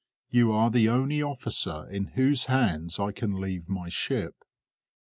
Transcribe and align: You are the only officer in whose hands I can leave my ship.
You 0.31 0.51
are 0.51 0.71
the 0.71 0.89
only 0.89 1.21
officer 1.21 1.87
in 1.91 2.05
whose 2.15 2.45
hands 2.45 2.97
I 2.99 3.11
can 3.11 3.39
leave 3.39 3.69
my 3.69 3.87
ship. 3.87 4.33